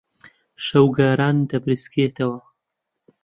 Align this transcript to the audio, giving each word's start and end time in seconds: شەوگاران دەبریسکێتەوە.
شەوگاران 0.65 1.37
دەبریسکێتەوە. 1.49 2.39